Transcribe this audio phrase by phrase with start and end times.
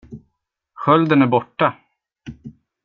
[0.73, 1.77] Skölden är borta!